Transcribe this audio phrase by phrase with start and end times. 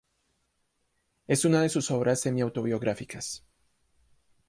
[1.27, 3.43] Es una de sus obras semi autobiográficas.